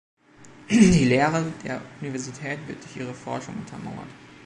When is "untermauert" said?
3.59-4.09